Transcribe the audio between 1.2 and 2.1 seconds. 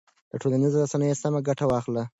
سمه ګټه واخلئ.